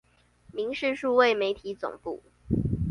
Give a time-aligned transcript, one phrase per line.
[0.51, 2.23] 民視數位媒體總部